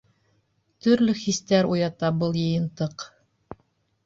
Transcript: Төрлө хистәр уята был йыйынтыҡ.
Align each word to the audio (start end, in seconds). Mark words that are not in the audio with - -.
Төрлө 0.85 1.15
хистәр 1.19 1.69
уята 1.75 2.11
был 2.23 2.35
йыйынтыҡ. 2.45 3.07